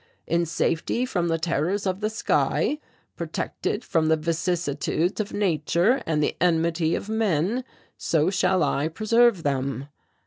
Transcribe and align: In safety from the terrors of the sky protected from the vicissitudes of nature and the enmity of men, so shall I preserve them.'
In 0.25 0.47
safety 0.47 1.05
from 1.05 1.27
the 1.27 1.37
terrors 1.37 1.85
of 1.85 1.99
the 1.99 2.09
sky 2.09 2.79
protected 3.15 3.83
from 3.85 4.07
the 4.07 4.17
vicissitudes 4.17 5.19
of 5.21 5.31
nature 5.31 6.01
and 6.07 6.23
the 6.23 6.35
enmity 6.41 6.95
of 6.95 7.07
men, 7.07 7.63
so 7.99 8.31
shall 8.31 8.63
I 8.63 8.87
preserve 8.87 9.43
them.' 9.43 9.89